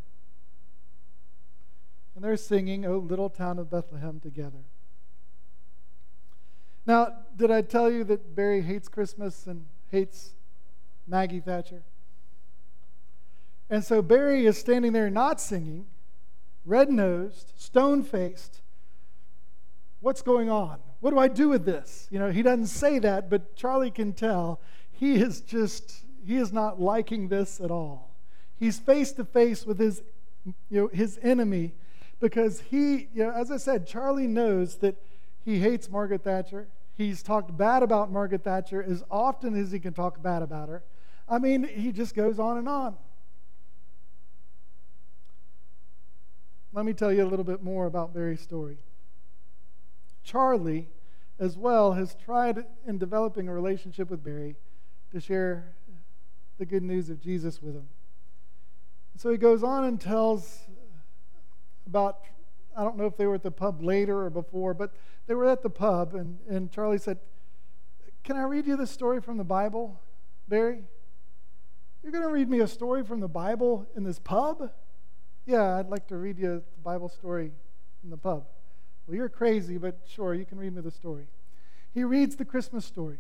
And 2.16 2.24
they're 2.24 2.38
singing, 2.38 2.86
Oh, 2.86 2.98
Little 2.98 3.30
Town 3.30 3.60
of 3.60 3.70
Bethlehem 3.70 4.20
together. 4.20 4.64
Now, 6.86 7.14
did 7.36 7.52
I 7.52 7.62
tell 7.62 7.92
you 7.92 8.04
that 8.06 8.36
Barry 8.36 8.62
hates 8.62 8.88
Christmas 8.88 9.48
and 9.48 9.66
hates 9.92 10.32
Maggie 11.08 11.40
Thatcher? 11.40 11.82
And 13.70 13.84
so 13.84 14.02
Barry 14.02 14.46
is 14.46 14.58
standing 14.58 14.94
there 14.94 15.10
not 15.10 15.42
singing, 15.42 15.88
red 16.66 16.92
nosed, 16.92 17.54
stone 17.58 18.04
faced. 18.04 18.62
What's 20.02 20.22
going 20.22 20.50
on? 20.50 20.80
What 21.00 21.12
do 21.12 21.20
I 21.20 21.28
do 21.28 21.50
with 21.50 21.66
this? 21.66 22.08
You 22.12 22.20
know, 22.20 22.32
he 22.32 22.44
doesn't 22.44 22.68
say 22.68 23.00
that, 23.00 23.30
but 23.30 23.56
Charlie 23.56 23.92
can 23.92 24.14
tell 24.14 24.60
he 24.92 25.16
is 25.16 25.42
just, 25.42 26.04
he 26.26 26.38
is 26.38 26.54
not 26.54 26.80
liking 26.80 27.28
this 27.28 27.60
at 27.60 27.72
all. 27.72 28.12
He's 28.58 28.80
face 28.80 29.12
to 29.14 29.26
face 29.26 29.66
with 29.66 29.80
his, 29.80 30.04
you 30.70 30.82
know, 30.82 30.88
his 30.88 31.20
enemy 31.24 31.74
because 32.20 32.62
he, 32.62 33.10
you 33.14 33.24
know, 33.24 33.32
as 33.32 33.52
I 33.52 33.58
said, 33.58 33.88
Charlie 33.88 34.28
knows 34.28 34.78
that 34.78 34.96
he 35.44 35.60
hates 35.60 35.90
Margaret 35.90 36.24
Thatcher. 36.24 36.68
He's 36.96 37.22
talked 37.22 37.56
bad 37.56 37.84
about 37.84 38.12
Margaret 38.12 38.44
Thatcher 38.44 38.82
as 38.82 39.04
often 39.12 39.56
as 39.56 39.72
he 39.72 39.80
can 39.80 39.94
talk 39.94 40.22
bad 40.22 40.42
about 40.42 40.70
her. 40.70 40.84
I 41.28 41.40
mean, 41.40 41.64
he 41.64 41.92
just 41.92 42.16
goes 42.16 42.40
on 42.40 42.58
and 42.58 42.70
on. 42.70 42.96
Let 46.74 46.86
me 46.86 46.94
tell 46.94 47.12
you 47.12 47.24
a 47.24 47.30
little 47.30 47.46
bit 47.46 47.64
more 47.64 47.86
about 47.86 48.14
Barry's 48.14 48.42
story. 48.42 48.78
Charlie, 50.24 50.88
as 51.40 51.58
well, 51.58 51.94
has 51.94 52.16
tried 52.16 52.66
in 52.86 52.98
developing 52.98 53.48
a 53.48 53.54
relationship 53.54 54.10
with 54.10 54.24
Barry 54.24 54.56
to 55.12 55.20
share 55.20 55.76
the 56.58 56.66
good 56.66 56.84
news 56.84 57.10
of 57.10 57.22
Jesus 57.22 57.62
with 57.62 57.76
him. 57.76 57.88
So 59.18 59.32
he 59.32 59.38
goes 59.38 59.64
on 59.64 59.86
and 59.86 60.00
tells 60.00 60.66
about, 61.88 62.20
I 62.76 62.84
don't 62.84 62.98
know 62.98 63.06
if 63.06 63.18
they 63.18 63.26
were 63.26 63.36
at 63.36 63.44
the 63.44 63.52
pub 63.52 63.82
later 63.82 64.26
or 64.26 64.30
before, 64.30 64.74
but 64.74 64.94
they 65.28 65.34
were 65.34 65.46
at 65.46 65.64
the 65.64 65.70
pub, 65.70 66.14
and, 66.16 66.38
and 66.50 66.72
Charlie 66.72 66.98
said, 66.98 67.20
Can 68.24 68.38
I 68.38 68.44
read 68.44 68.68
you 68.68 68.78
the 68.78 68.88
story 68.88 69.22
from 69.22 69.38
the 69.38 69.44
Bible, 69.44 70.00
Barry? 70.48 70.84
You're 72.04 72.12
going 72.12 72.24
to 72.24 72.32
read 72.32 72.50
me 72.50 72.60
a 72.60 72.68
story 72.68 73.04
from 73.04 73.20
the 73.20 73.28
Bible 73.28 73.88
in 73.96 74.04
this 74.04 74.20
pub? 74.20 74.72
Yeah, 75.46 75.78
I'd 75.78 75.90
like 75.90 76.08
to 76.08 76.18
read 76.18 76.38
you 76.38 76.64
the 76.76 76.82
Bible 76.84 77.10
story 77.10 77.52
in 78.04 78.10
the 78.10 78.18
pub. 78.18 78.46
Well, 79.08 79.16
you're 79.16 79.30
crazy, 79.30 79.78
but 79.78 80.00
sure, 80.08 80.34
you 80.34 80.46
can 80.46 80.58
read 80.58 80.74
me 80.74 80.82
the 80.82 80.92
story. 80.92 81.28
He 81.94 82.04
reads 82.04 82.36
the 82.36 82.46
Christmas 82.46 82.86
story, 82.86 83.18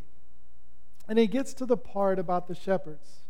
and 1.08 1.18
he 1.18 1.28
gets 1.28 1.54
to 1.56 1.66
the 1.66 1.78
part 1.78 2.20
about 2.20 2.48
the 2.48 2.56
shepherds. 2.56 3.25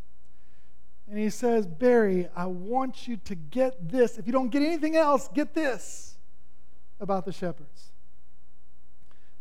And 1.08 1.20
he 1.20 1.30
says, 1.30 1.68
Barry, 1.68 2.28
I 2.36 2.48
want 2.48 3.08
you 3.08 3.18
to 3.18 3.36
get 3.36 3.90
this. 3.90 4.18
If 4.18 4.26
you 4.26 4.34
don't 4.34 4.50
get 4.50 4.64
anything 4.64 4.96
else, 4.96 5.28
get 5.34 5.54
this 5.54 6.18
about 7.00 7.26
the 7.26 7.32
shepherds. 7.32 7.92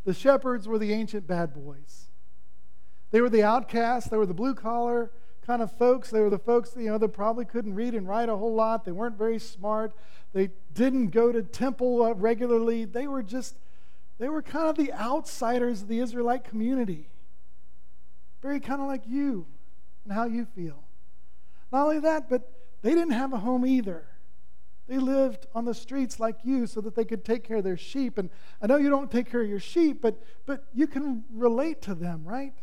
The 0.05 0.13
shepherds 0.13 0.69
were 0.69 0.79
the 0.79 0.93
ancient 0.93 1.27
bad 1.27 1.55
boys. 1.55 2.07
They 3.11 3.21
were 3.21 3.31
the 3.31 3.43
outcasts, 3.43 4.11
they 4.11 4.17
were 4.17 4.27
the 4.27 4.35
blue 4.35 4.55
collar 4.55 5.11
kind 5.47 5.63
of 5.63 5.71
folks. 5.73 6.11
They 6.11 6.21
were 6.21 6.31
the 6.31 6.39
folks, 6.39 6.73
you 6.77 6.87
know, 6.87 6.99
that 6.99 7.09
probably 7.09 7.45
couldn't 7.45 7.75
read 7.75 7.95
and 7.95 8.09
write 8.09 8.29
a 8.29 8.37
whole 8.37 8.55
lot. 8.55 8.85
They 8.85 8.93
weren't 8.93 9.19
very 9.19 9.39
smart. 9.39 9.93
They 10.33 10.51
didn't 10.73 11.09
go 11.09 11.33
to 11.33 11.43
temple 11.43 12.03
uh, 12.03 12.15
regularly. 12.15 12.85
They 12.85 13.07
were 13.07 13.23
just, 13.23 13.57
they 14.19 14.29
were 14.29 14.43
kind 14.43 14.69
of 14.69 14.77
the 14.77 14.93
outsiders 14.93 15.83
of 15.83 15.89
the 15.89 16.01
Israelite 16.01 16.45
community. 16.45 17.09
Very 18.43 18.61
kind 18.61 18.81
of 18.81 18.89
like 18.89 19.03
you 19.07 19.47
and 20.05 20.13
how 20.13 20.25
you 20.25 20.47
feel. 20.55 20.84
Not 21.75 21.87
only 21.87 21.99
that, 21.99 22.31
but 22.31 22.49
they 22.83 22.91
didn't 22.91 23.15
have 23.15 23.33
a 23.33 23.37
home 23.37 23.67
either. 23.67 24.07
They 24.87 24.99
lived 24.99 25.49
on 25.57 25.65
the 25.65 25.75
streets 25.75 26.21
like 26.21 26.37
you 26.45 26.69
so 26.69 26.81
that 26.81 26.95
they 26.95 27.05
could 27.05 27.25
take 27.25 27.43
care 27.43 27.57
of 27.57 27.65
their 27.65 27.77
sheep. 27.77 28.17
And 28.17 28.31
I 28.63 28.69
know 28.69 28.77
you 28.77 28.91
don't 28.91 29.11
take 29.11 29.29
care 29.29 29.43
of 29.43 29.49
your 29.49 29.59
sheep, 29.59 30.01
but, 30.01 30.23
but 30.47 30.69
you 30.73 30.87
can 30.87 31.25
relate 31.33 31.83
to 31.83 31.97
them, 31.97 32.23
right? 32.25 32.55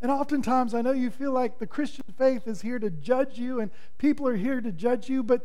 And 0.00 0.12
oftentimes, 0.12 0.74
I 0.74 0.82
know 0.82 0.92
you 0.92 1.10
feel 1.10 1.32
like 1.32 1.58
the 1.58 1.66
Christian 1.66 2.04
faith 2.16 2.46
is 2.46 2.62
here 2.62 2.78
to 2.78 2.88
judge 2.88 3.36
you 3.36 3.58
and 3.58 3.72
people 3.98 4.28
are 4.28 4.36
here 4.36 4.60
to 4.60 4.70
judge 4.70 5.08
you, 5.08 5.24
but 5.24 5.44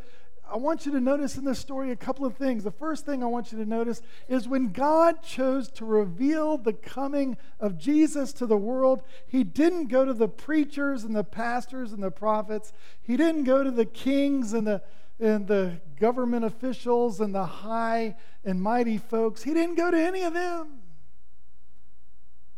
I 0.51 0.57
want 0.57 0.85
you 0.85 0.91
to 0.91 0.99
notice 0.99 1.37
in 1.37 1.45
this 1.45 1.59
story 1.59 1.91
a 1.91 1.95
couple 1.95 2.25
of 2.25 2.35
things. 2.35 2.63
The 2.63 2.71
first 2.71 3.05
thing 3.05 3.23
I 3.23 3.27
want 3.27 3.51
you 3.51 3.57
to 3.57 3.65
notice 3.65 4.01
is 4.27 4.47
when 4.47 4.71
God 4.71 5.23
chose 5.23 5.69
to 5.73 5.85
reveal 5.85 6.57
the 6.57 6.73
coming 6.73 7.37
of 7.59 7.77
Jesus 7.77 8.31
to 8.33 8.45
the 8.45 8.57
world, 8.57 9.01
He 9.27 9.43
didn't 9.43 9.87
go 9.87 10.05
to 10.05 10.13
the 10.13 10.27
preachers 10.27 11.03
and 11.03 11.15
the 11.15 11.23
pastors 11.23 11.93
and 11.93 12.03
the 12.03 12.11
prophets, 12.11 12.73
He 13.01 13.17
didn't 13.17 13.45
go 13.45 13.63
to 13.63 13.71
the 13.71 13.85
kings 13.85 14.53
and 14.53 14.65
the 14.67 14.81
and 15.19 15.47
the 15.47 15.79
government 15.97 16.43
officials 16.43 17.21
and 17.21 17.33
the 17.33 17.45
high 17.45 18.15
and 18.43 18.61
mighty 18.61 18.97
folks. 18.97 19.43
He 19.43 19.53
didn't 19.53 19.75
go 19.75 19.89
to 19.89 19.97
any 19.97 20.23
of 20.23 20.33
them. 20.33 20.79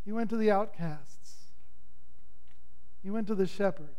He 0.04 0.12
went 0.12 0.30
to 0.30 0.36
the 0.36 0.50
outcasts. 0.50 1.52
He 3.02 3.10
went 3.10 3.26
to 3.28 3.34
the 3.34 3.46
shepherds. 3.46 3.97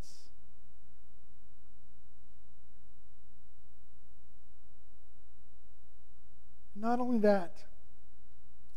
Not 6.80 7.00
only 7.00 7.20
that, 7.20 7.58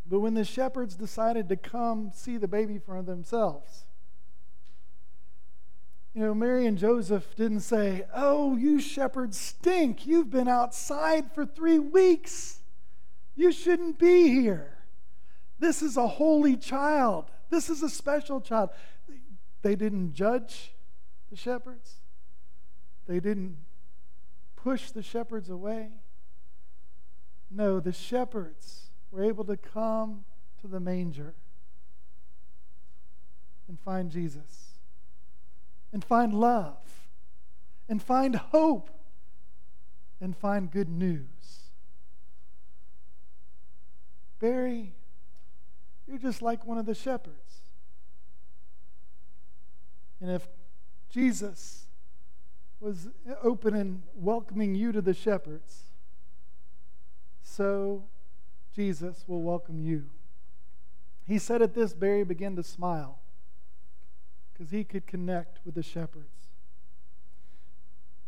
but 0.05 0.19
when 0.19 0.33
the 0.33 0.43
shepherds 0.43 0.95
decided 0.95 1.47
to 1.49 1.55
come 1.55 2.11
see 2.13 2.37
the 2.37 2.47
baby 2.47 2.77
for 2.77 3.01
themselves, 3.01 3.85
you 6.13 6.21
know, 6.21 6.35
Mary 6.35 6.67
and 6.67 6.77
Joseph 6.77 7.35
didn't 7.35 7.61
say, 7.61 8.05
Oh, 8.13 8.55
you 8.55 8.79
shepherds 8.79 9.39
stink. 9.39 10.05
You've 10.05 10.29
been 10.29 10.47
outside 10.47 11.31
for 11.33 11.45
three 11.45 11.79
weeks. 11.79 12.59
You 13.35 13.51
shouldn't 13.51 13.97
be 13.97 14.29
here. 14.29 14.77
This 15.57 15.81
is 15.81 15.97
a 15.97 16.07
holy 16.07 16.55
child. 16.55 17.31
This 17.49 17.69
is 17.69 17.81
a 17.81 17.89
special 17.89 18.41
child. 18.41 18.69
They 19.63 19.75
didn't 19.75 20.13
judge 20.13 20.73
the 21.31 21.37
shepherds, 21.37 21.95
they 23.07 23.19
didn't 23.19 23.57
push 24.55 24.91
the 24.91 25.01
shepherds 25.01 25.49
away. 25.49 25.89
No, 27.55 27.79
the 27.79 27.93
shepherds 27.93 28.89
were 29.11 29.23
able 29.23 29.43
to 29.45 29.55
come 29.55 30.25
to 30.61 30.67
the 30.67 30.79
manger 30.79 31.35
and 33.67 33.79
find 33.79 34.09
Jesus 34.09 34.79
and 35.91 36.03
find 36.03 36.33
love 36.33 37.07
and 37.87 38.01
find 38.01 38.35
hope 38.35 38.89
and 40.19 40.35
find 40.35 40.71
good 40.71 40.89
news. 40.89 41.27
Barry, 44.39 44.93
you're 46.07 46.17
just 46.17 46.41
like 46.41 46.65
one 46.65 46.79
of 46.79 46.87
the 46.87 46.95
shepherds. 46.95 47.61
And 50.19 50.31
if 50.31 50.47
Jesus 51.09 51.85
was 52.79 53.09
open 53.43 53.75
and 53.75 54.01
welcoming 54.15 54.73
you 54.73 54.91
to 54.91 55.01
the 55.01 55.13
shepherds, 55.13 55.92
so 57.43 58.03
Jesus 58.73 59.23
will 59.27 59.41
welcome 59.41 59.79
you. 59.79 60.05
He 61.25 61.37
said 61.37 61.61
at 61.61 61.73
this, 61.73 61.93
Barry 61.93 62.23
began 62.23 62.55
to 62.55 62.63
smile 62.63 63.19
because 64.51 64.71
he 64.71 64.83
could 64.83 65.05
connect 65.07 65.59
with 65.65 65.75
the 65.75 65.83
shepherds. 65.83 66.47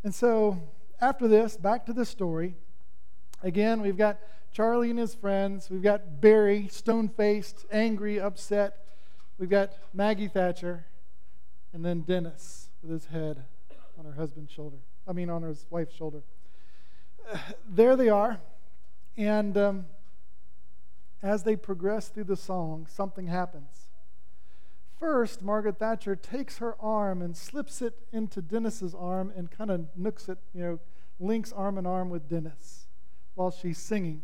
And 0.04 0.14
so, 0.14 0.60
after 1.02 1.28
this, 1.28 1.58
back 1.58 1.86
to 1.88 1.94
the 1.94 2.06
story. 2.06 2.56
Again, 3.42 3.82
we've 3.82 3.98
got 3.98 4.20
Charlie 4.52 4.90
and 4.90 5.00
his 5.00 5.14
friends. 5.14 5.70
We've 5.70 5.82
got 5.82 6.22
Barry, 6.22 6.68
stone 6.70 7.10
faced, 7.10 7.66
angry, 7.72 8.20
upset. 8.20 8.86
We've 9.38 9.50
got 9.50 9.74
Maggie 9.94 10.28
Thatcher. 10.28 10.86
And 11.74 11.84
then 11.84 12.02
Dennis 12.02 12.70
with 12.82 12.92
his 12.92 13.06
head 13.08 13.44
on 13.98 14.06
her 14.06 14.14
husband's 14.14 14.52
shoulder. 14.52 14.78
I 15.08 15.12
mean, 15.12 15.30
on 15.30 15.42
his 15.42 15.66
wife's 15.70 15.94
shoulder. 15.94 16.22
there 17.70 17.96
they 17.96 18.10
are. 18.10 18.40
And 19.18 19.58
um, 19.58 19.86
as 21.22 21.44
they 21.44 21.56
progress 21.56 22.10
through 22.10 22.26
the 22.26 22.36
song, 22.36 22.88
something 22.90 23.28
happens. 23.28 23.90
First, 25.00 25.42
Margaret 25.42 25.80
Thatcher 25.80 26.16
takes 26.16 26.58
her 26.60 26.76
arm 26.82 27.22
and 27.22 27.36
slips 27.36 27.82
it 27.82 27.96
into 28.14 28.42
Dennis's 28.42 28.96
arm 28.96 29.32
and 29.36 29.52
kind 29.52 29.70
of 29.70 29.88
nooks 29.96 30.30
it, 30.30 30.38
you 30.54 30.62
know, 30.62 30.80
links 31.20 31.52
arm 31.52 31.78
in 31.78 31.86
arm 31.86 32.10
with 32.10 32.30
Dennis 32.30 32.88
while 33.36 33.52
she's 33.52 33.78
singing. 33.78 34.22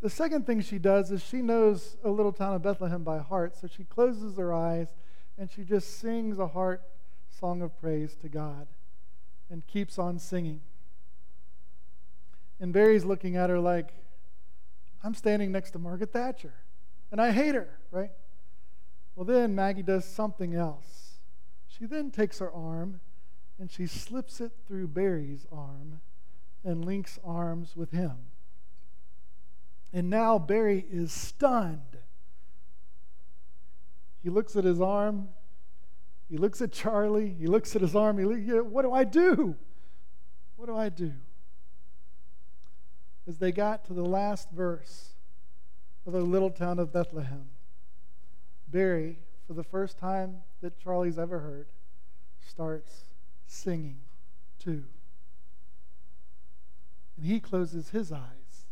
The 0.00 0.10
second 0.10 0.46
thing 0.46 0.60
she 0.60 0.78
does 0.78 1.10
is 1.10 1.24
she 1.24 1.42
knows 1.42 1.96
a 2.04 2.10
little 2.10 2.32
town 2.32 2.54
of 2.54 2.62
Bethlehem 2.62 3.02
by 3.02 3.18
heart, 3.18 3.56
so 3.56 3.66
she 3.66 3.84
closes 3.84 4.36
her 4.36 4.52
eyes 4.52 4.88
and 5.36 5.50
she 5.50 5.62
just 5.62 5.98
sings 5.98 6.38
a 6.38 6.48
heart 6.48 6.82
song 7.30 7.62
of 7.62 7.78
praise 7.80 8.16
to 8.16 8.28
God 8.28 8.66
and 9.50 9.66
keeps 9.66 9.98
on 9.98 10.18
singing. 10.18 10.60
And 12.60 12.72
Barry's 12.72 13.04
looking 13.04 13.36
at 13.36 13.50
her 13.50 13.58
like, 13.58 13.90
I'm 15.02 15.14
standing 15.14 15.52
next 15.52 15.72
to 15.72 15.78
Margaret 15.78 16.12
Thatcher, 16.12 16.54
and 17.12 17.20
I 17.20 17.30
hate 17.30 17.54
her, 17.54 17.78
right? 17.90 18.10
Well, 19.14 19.24
then 19.24 19.54
Maggie 19.54 19.82
does 19.82 20.04
something 20.04 20.54
else. 20.54 21.18
She 21.68 21.86
then 21.86 22.10
takes 22.10 22.38
her 22.40 22.52
arm 22.52 23.00
and 23.58 23.70
she 23.70 23.86
slips 23.86 24.40
it 24.40 24.52
through 24.66 24.88
Barry's 24.88 25.46
arm 25.50 26.00
and 26.64 26.84
links 26.84 27.18
arms 27.24 27.76
with 27.76 27.90
him. 27.90 28.16
And 29.92 30.10
now 30.10 30.38
Barry 30.38 30.84
is 30.90 31.12
stunned 31.12 31.98
he 34.22 34.30
looks 34.30 34.56
at 34.56 34.64
his 34.64 34.80
arm. 34.80 35.28
He 36.28 36.36
looks 36.36 36.60
at 36.60 36.72
Charlie. 36.72 37.34
He 37.38 37.46
looks 37.46 37.74
at 37.76 37.82
his 37.82 37.94
arm. 37.94 38.18
He 38.18 38.24
looks, 38.24 38.42
what 38.70 38.82
do 38.82 38.92
I 38.92 39.04
do? 39.04 39.56
What 40.56 40.66
do 40.66 40.76
I 40.76 40.88
do? 40.88 41.12
As 43.28 43.38
they 43.38 43.52
got 43.52 43.84
to 43.84 43.92
the 43.92 44.04
last 44.04 44.50
verse 44.50 45.10
of 46.06 46.14
the 46.14 46.20
little 46.20 46.50
town 46.50 46.78
of 46.78 46.92
Bethlehem, 46.92 47.50
Barry, 48.66 49.18
for 49.46 49.52
the 49.52 49.62
first 49.62 49.98
time 49.98 50.36
that 50.62 50.80
Charlie's 50.80 51.18
ever 51.18 51.40
heard, 51.40 51.66
starts 52.48 53.04
singing 53.46 53.98
too. 54.58 54.84
And 57.16 57.26
he 57.26 57.38
closes 57.38 57.90
his 57.90 58.10
eyes 58.10 58.66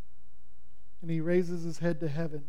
and 1.02 1.10
he 1.10 1.20
raises 1.20 1.62
his 1.62 1.78
head 1.78 2.00
to 2.00 2.08
heaven 2.08 2.44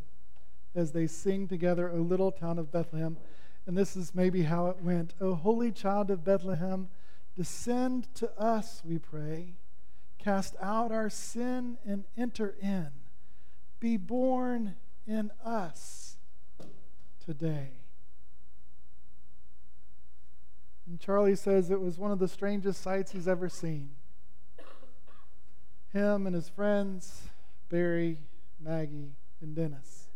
as 0.73 0.93
they 0.93 1.07
sing 1.07 1.47
together, 1.47 1.91
O 1.91 1.97
little 1.97 2.31
town 2.31 2.57
of 2.57 2.71
Bethlehem. 2.71 3.17
And 3.65 3.77
this 3.77 3.97
is 3.97 4.15
maybe 4.15 4.43
how 4.43 4.67
it 4.67 4.77
went 4.81 5.13
O 5.19 5.35
holy 5.35 5.71
child 5.71 6.09
of 6.09 6.23
Bethlehem, 6.23 6.87
descend 7.35 8.07
to 8.15 8.31
us, 8.39 8.81
we 8.85 8.97
pray. 8.97 9.55
Cast 10.27 10.57
out 10.62 10.91
our 10.91 11.10
sin 11.10 11.77
and 11.86 12.03
enter 12.17 12.53
in. 12.62 12.89
Be 13.79 13.96
born 13.96 14.75
in 15.07 15.31
us 15.41 16.17
today. 17.25 17.69
And 20.86 21.00
Charlie 21.00 21.38
says 21.38 21.72
it 21.72 21.79
was 21.79 21.98
one 21.98 22.12
of 22.12 22.19
the 22.19 22.27
strangest 22.27 22.81
sights 22.81 23.13
he's 23.13 23.25
ever 23.25 23.48
seen. 23.48 23.91
Him 25.93 26.27
and 26.27 26.36
his 26.36 26.50
friends, 26.50 27.29
Barry, 27.69 28.17
Maggie, 28.60 29.15
and 29.39 29.55
Dennis. 29.55 30.10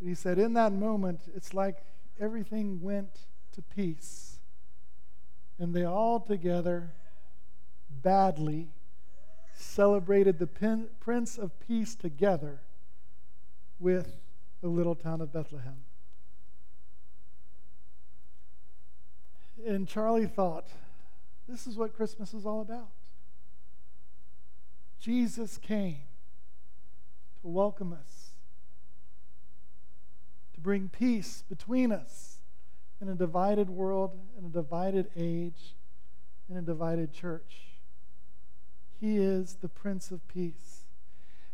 But 0.00 0.08
he 0.08 0.16
said, 0.16 0.40
in 0.40 0.54
that 0.54 0.72
moment, 0.72 1.20
it's 1.36 1.54
like 1.54 1.84
everything 2.18 2.80
went 2.80 3.26
to 3.52 3.62
peace. 3.62 4.40
And 5.60 5.72
they 5.72 5.84
all 5.84 6.18
together, 6.18 6.94
badly, 8.02 8.68
celebrated 9.54 10.38
the 10.38 10.46
Prince 11.00 11.38
of 11.38 11.58
Peace 11.60 11.94
together 11.94 12.60
with 13.78 14.16
the 14.60 14.68
little 14.68 14.94
town 14.94 15.20
of 15.20 15.32
Bethlehem. 15.32 15.82
And 19.66 19.86
Charlie 19.86 20.26
thought, 20.26 20.66
this 21.48 21.66
is 21.66 21.76
what 21.76 21.94
Christmas 21.94 22.34
is 22.34 22.46
all 22.46 22.60
about. 22.60 22.90
Jesus 25.00 25.58
came 25.58 26.02
to 27.40 27.48
welcome 27.48 27.92
us, 27.92 28.30
to 30.54 30.60
bring 30.60 30.88
peace 30.88 31.42
between 31.48 31.90
us 31.90 32.38
in 33.00 33.08
a 33.08 33.14
divided 33.14 33.68
world, 33.68 34.18
in 34.38 34.44
a 34.44 34.48
divided 34.48 35.10
age, 35.16 35.74
in 36.48 36.56
a 36.56 36.62
divided 36.62 37.12
church. 37.12 37.71
He 39.02 39.16
is 39.16 39.56
the 39.60 39.68
Prince 39.68 40.12
of 40.12 40.26
Peace. 40.28 40.84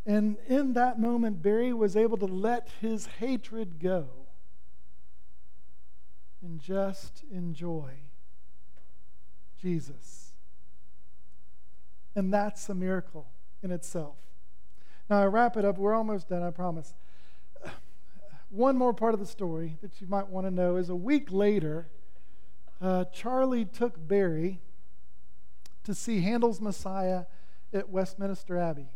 And 0.05 0.37
in 0.47 0.73
that 0.73 0.99
moment, 0.99 1.41
Barry 1.41 1.73
was 1.73 1.97
able 1.97 2.15
to 2.17 2.27
let 2.27 2.69
his 2.79 3.07
hatred 3.17 3.79
go 3.79 4.05
and 6.43 6.59
just 6.59 7.23
enjoy 7.31 7.89
Jesus. 9.59 10.33
And 12.15 12.31
that's 12.31 12.69
a 12.69 12.75
miracle 12.75 13.25
in 13.63 13.71
itself. 13.71 14.17
Now, 15.09 15.23
I 15.23 15.25
wrap 15.25 15.57
it 15.57 15.65
up. 15.65 15.79
We're 15.79 15.95
almost 15.95 16.29
done, 16.29 16.43
I 16.43 16.51
promise. 16.51 16.93
One 18.51 18.77
more 18.77 18.93
part 18.93 19.15
of 19.15 19.19
the 19.19 19.25
story 19.25 19.79
that 19.81 19.99
you 19.99 20.05
might 20.05 20.27
want 20.27 20.45
to 20.45 20.51
know 20.51 20.75
is 20.75 20.89
a 20.89 20.95
week 20.95 21.31
later, 21.31 21.87
uh, 22.79 23.05
Charlie 23.05 23.65
took 23.65 24.07
Barry 24.07 24.59
to 25.83 25.95
see 25.95 26.21
Handel's 26.21 26.61
Messiah 26.61 27.23
at 27.73 27.89
Westminster 27.89 28.57
Abbey. 28.57 28.89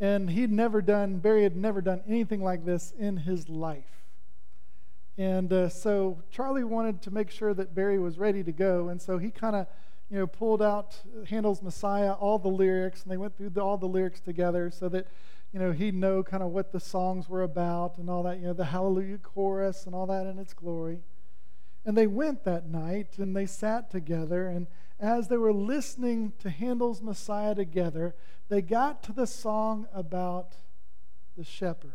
And 0.00 0.30
he'd 0.30 0.50
never 0.50 0.80
done, 0.80 1.18
Barry 1.18 1.42
had 1.42 1.56
never 1.56 1.80
done 1.80 2.02
anything 2.06 2.42
like 2.42 2.64
this 2.64 2.92
in 2.98 3.16
his 3.16 3.48
life. 3.48 4.04
And 5.16 5.52
uh, 5.52 5.68
so 5.68 6.22
Charlie 6.30 6.62
wanted 6.62 7.02
to 7.02 7.10
make 7.10 7.30
sure 7.30 7.52
that 7.52 7.74
Barry 7.74 7.98
was 7.98 8.18
ready 8.18 8.44
to 8.44 8.52
go. 8.52 8.88
And 8.88 9.02
so 9.02 9.18
he 9.18 9.30
kind 9.30 9.56
of, 9.56 9.66
you 10.08 10.18
know, 10.18 10.26
pulled 10.28 10.62
out 10.62 10.96
Handel's 11.28 11.60
Messiah, 11.60 12.12
all 12.12 12.38
the 12.38 12.48
lyrics, 12.48 13.02
and 13.02 13.10
they 13.10 13.16
went 13.16 13.36
through 13.36 13.50
the, 13.50 13.60
all 13.60 13.76
the 13.76 13.88
lyrics 13.88 14.20
together 14.20 14.70
so 14.70 14.88
that, 14.90 15.08
you 15.52 15.58
know, 15.58 15.72
he'd 15.72 15.94
know 15.94 16.22
kind 16.22 16.42
of 16.42 16.50
what 16.50 16.70
the 16.70 16.78
songs 16.78 17.28
were 17.28 17.42
about 17.42 17.98
and 17.98 18.08
all 18.08 18.22
that, 18.22 18.38
you 18.38 18.46
know, 18.46 18.52
the 18.52 18.66
Hallelujah 18.66 19.18
chorus 19.18 19.86
and 19.86 19.94
all 19.94 20.06
that 20.06 20.26
in 20.26 20.38
its 20.38 20.54
glory. 20.54 21.00
And 21.84 21.96
they 21.96 22.06
went 22.06 22.44
that 22.44 22.68
night 22.68 23.18
and 23.18 23.34
they 23.34 23.46
sat 23.46 23.90
together. 23.90 24.48
And 24.48 24.66
as 25.00 25.28
they 25.28 25.36
were 25.36 25.52
listening 25.52 26.32
to 26.40 26.50
Handel's 26.50 27.00
Messiah 27.00 27.54
together, 27.54 28.14
they 28.48 28.62
got 28.62 29.02
to 29.04 29.12
the 29.12 29.26
song 29.26 29.86
about 29.92 30.56
the 31.36 31.44
shepherds. 31.44 31.94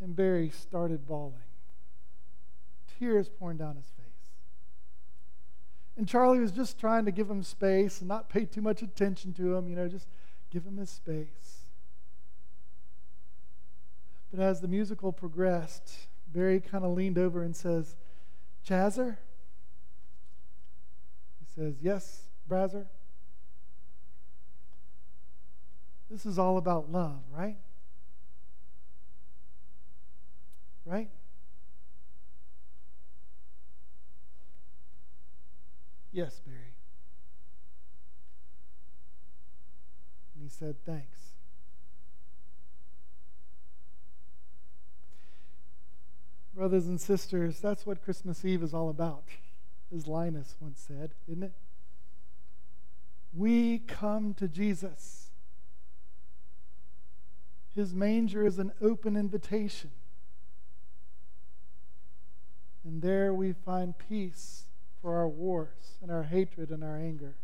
And 0.00 0.14
Barry 0.14 0.50
started 0.50 1.06
bawling, 1.06 1.34
tears 2.98 3.28
pouring 3.28 3.56
down 3.56 3.76
his 3.76 3.86
face. 3.86 4.06
And 5.96 6.06
Charlie 6.06 6.40
was 6.40 6.52
just 6.52 6.78
trying 6.78 7.06
to 7.06 7.10
give 7.10 7.30
him 7.30 7.42
space 7.42 8.00
and 8.00 8.08
not 8.08 8.28
pay 8.28 8.44
too 8.44 8.60
much 8.60 8.82
attention 8.82 9.32
to 9.34 9.56
him, 9.56 9.68
you 9.68 9.76
know, 9.76 9.88
just 9.88 10.08
give 10.50 10.64
him 10.64 10.76
his 10.76 10.90
space. 10.90 11.55
But 14.36 14.42
as 14.42 14.60
the 14.60 14.68
musical 14.68 15.12
progressed, 15.12 15.90
Barry 16.30 16.60
kind 16.60 16.84
of 16.84 16.90
leaned 16.90 17.16
over 17.16 17.42
and 17.42 17.56
says, 17.56 17.96
Chazer? 18.68 19.16
He 21.38 21.46
says, 21.54 21.76
Yes, 21.80 22.24
Brazzer. 22.46 22.84
This 26.10 26.26
is 26.26 26.38
all 26.38 26.58
about 26.58 26.92
love, 26.92 27.20
right? 27.34 27.56
Right? 30.84 31.08
Yes, 36.12 36.42
Barry. 36.46 36.74
And 40.34 40.42
he 40.44 40.50
said, 40.50 40.76
Thanks. 40.84 41.35
Brothers 46.56 46.86
and 46.86 46.98
sisters, 46.98 47.60
that's 47.60 47.84
what 47.84 48.02
Christmas 48.02 48.42
Eve 48.42 48.62
is 48.62 48.72
all 48.72 48.88
about, 48.88 49.24
as 49.94 50.06
Linus 50.06 50.56
once 50.58 50.82
said, 50.88 51.12
isn't 51.28 51.42
it? 51.42 51.52
We 53.34 53.80
come 53.80 54.32
to 54.34 54.48
Jesus. 54.48 55.28
His 57.74 57.92
manger 57.92 58.46
is 58.46 58.58
an 58.58 58.72
open 58.80 59.16
invitation. 59.16 59.90
And 62.84 63.02
there 63.02 63.34
we 63.34 63.52
find 63.52 63.94
peace 63.98 64.64
for 65.02 65.14
our 65.18 65.28
wars 65.28 65.98
and 66.00 66.10
our 66.10 66.22
hatred 66.22 66.70
and 66.70 66.82
our 66.82 66.96
anger. 66.96 67.34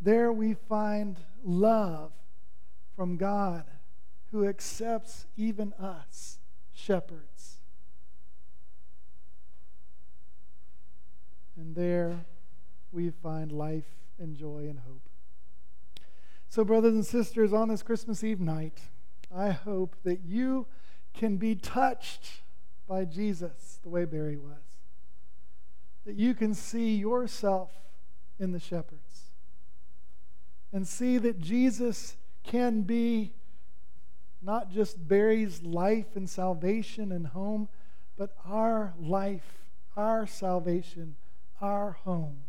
There 0.00 0.32
we 0.32 0.54
find 0.54 1.18
love 1.44 2.12
from 2.94 3.16
God 3.16 3.64
who 4.30 4.46
accepts 4.46 5.26
even 5.36 5.72
us, 5.72 6.38
shepherds. 6.72 7.59
And 11.60 11.74
there 11.74 12.24
we 12.90 13.10
find 13.10 13.52
life 13.52 13.84
and 14.18 14.34
joy 14.34 14.60
and 14.60 14.78
hope. 14.78 15.02
So, 16.48 16.64
brothers 16.64 16.94
and 16.94 17.04
sisters, 17.04 17.52
on 17.52 17.68
this 17.68 17.82
Christmas 17.82 18.24
Eve 18.24 18.40
night, 18.40 18.78
I 19.34 19.50
hope 19.50 19.94
that 20.04 20.20
you 20.24 20.66
can 21.12 21.36
be 21.36 21.54
touched 21.54 22.40
by 22.88 23.04
Jesus 23.04 23.78
the 23.82 23.90
way 23.90 24.06
Barry 24.06 24.38
was. 24.38 24.56
That 26.06 26.16
you 26.16 26.32
can 26.32 26.54
see 26.54 26.96
yourself 26.96 27.70
in 28.38 28.52
the 28.52 28.58
shepherds 28.58 29.32
and 30.72 30.88
see 30.88 31.18
that 31.18 31.40
Jesus 31.40 32.16
can 32.42 32.82
be 32.82 33.34
not 34.40 34.70
just 34.70 35.06
Barry's 35.06 35.62
life 35.62 36.16
and 36.16 36.28
salvation 36.28 37.12
and 37.12 37.26
home, 37.26 37.68
but 38.16 38.34
our 38.46 38.94
life, 38.98 39.58
our 39.94 40.26
salvation, 40.26 41.16
our 41.60 41.92
home. 42.04 42.42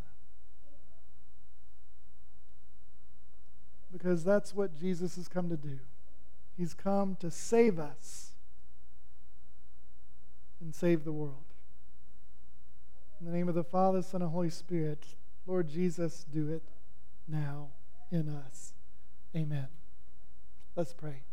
Because 3.91 4.23
that's 4.23 4.55
what 4.55 4.79
Jesus 4.79 5.15
has 5.17 5.27
come 5.27 5.49
to 5.49 5.57
do. 5.57 5.79
He's 6.57 6.73
come 6.73 7.17
to 7.19 7.29
save 7.29 7.79
us 7.79 8.31
and 10.61 10.73
save 10.73 11.03
the 11.03 11.11
world. 11.11 11.43
In 13.19 13.27
the 13.27 13.33
name 13.33 13.49
of 13.49 13.55
the 13.55 13.63
Father, 13.63 14.01
Son, 14.01 14.21
and 14.21 14.31
Holy 14.31 14.49
Spirit, 14.49 15.05
Lord 15.45 15.67
Jesus, 15.67 16.25
do 16.31 16.49
it 16.49 16.63
now 17.27 17.69
in 18.11 18.29
us. 18.29 18.73
Amen. 19.35 19.67
Let's 20.75 20.93
pray. 20.93 21.23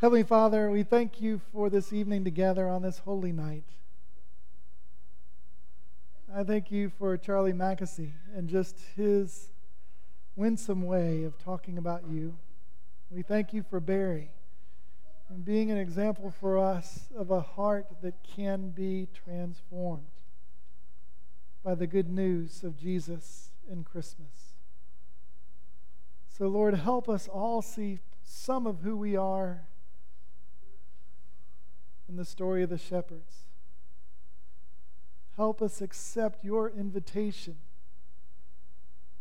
Heavenly 0.00 0.22
Father, 0.22 0.70
we 0.70 0.82
thank 0.82 1.20
you 1.20 1.40
for 1.52 1.70
this 1.70 1.92
evening 1.92 2.24
together 2.24 2.68
on 2.68 2.82
this 2.82 2.98
holy 2.98 3.32
night. 3.32 3.64
I 6.34 6.44
thank 6.44 6.70
you 6.70 6.88
for 6.88 7.18
Charlie 7.18 7.52
Mackesy 7.52 8.12
and 8.34 8.48
just 8.48 8.80
his 8.96 9.50
winsome 10.34 10.86
way 10.86 11.24
of 11.24 11.36
talking 11.36 11.76
about 11.76 12.04
you. 12.08 12.38
We 13.10 13.20
thank 13.20 13.52
you 13.52 13.62
for 13.62 13.80
Barry 13.80 14.30
and 15.28 15.44
being 15.44 15.70
an 15.70 15.76
example 15.76 16.30
for 16.30 16.56
us 16.56 17.10
of 17.14 17.30
a 17.30 17.42
heart 17.42 17.86
that 18.02 18.14
can 18.22 18.70
be 18.70 19.08
transformed. 19.12 20.06
by 21.62 21.74
the 21.74 21.86
good 21.86 22.08
news 22.08 22.64
of 22.64 22.76
Jesus 22.78 23.50
in 23.70 23.84
Christmas. 23.84 24.54
So, 26.28 26.48
Lord, 26.48 26.74
help 26.74 27.08
us 27.08 27.28
all 27.28 27.60
see 27.60 28.00
some 28.24 28.66
of 28.66 28.80
who 28.80 28.96
we 28.96 29.16
are 29.16 29.66
in 32.08 32.16
the 32.16 32.24
story 32.24 32.62
of 32.62 32.70
the 32.70 32.78
shepherds. 32.78 33.51
Help 35.42 35.60
us 35.60 35.80
accept 35.80 36.44
your 36.44 36.70
invitation 36.70 37.56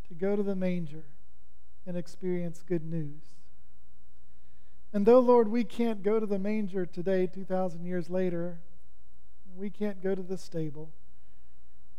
to 0.07 0.13
go 0.13 0.35
to 0.35 0.43
the 0.43 0.53
manger 0.53 1.05
and 1.87 1.97
experience 1.97 2.61
good 2.61 2.85
news. 2.85 3.23
And 4.93 5.07
though, 5.07 5.19
Lord, 5.19 5.47
we 5.47 5.63
can't 5.63 6.03
go 6.03 6.19
to 6.19 6.27
the 6.27 6.37
manger 6.37 6.85
today, 6.85 7.25
2,000 7.25 7.85
years 7.85 8.07
later, 8.07 8.59
we 9.55 9.71
can't 9.71 9.99
go 9.99 10.13
to 10.13 10.21
the 10.21 10.37
stable, 10.37 10.91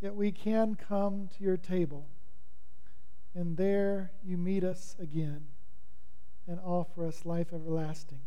yet 0.01 0.15
we 0.15 0.31
can 0.31 0.77
come 0.77 1.29
to 1.37 1.43
your 1.43 1.57
table. 1.57 2.07
And 3.35 3.57
there 3.57 4.13
you 4.25 4.39
meet 4.39 4.63
us 4.63 4.95
again 5.01 5.47
and 6.47 6.61
offer 6.61 7.05
us 7.05 7.27
life 7.27 7.53
everlasting. 7.53 8.21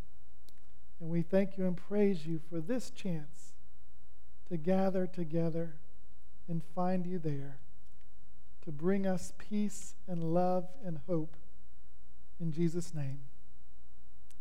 And 0.99 1.09
we 1.09 1.21
thank 1.21 1.57
you 1.57 1.65
and 1.65 1.77
praise 1.77 2.25
you 2.25 2.41
for 2.49 2.59
this 2.59 2.89
chance 2.89 3.53
to 4.49 4.57
gather 4.57 5.07
together 5.07 5.75
and 6.47 6.61
find 6.75 7.05
you 7.05 7.19
there 7.19 7.57
to 8.63 8.71
bring 8.71 9.05
us 9.05 9.33
peace 9.37 9.93
and 10.07 10.23
love 10.23 10.67
and 10.83 10.99
hope. 11.07 11.35
In 12.39 12.51
Jesus' 12.51 12.93
name, 12.93 13.19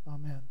amen. 0.07 0.43